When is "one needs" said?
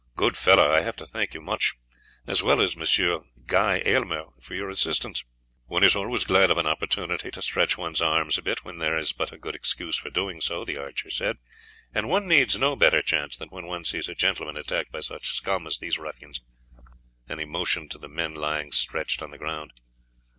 12.09-12.57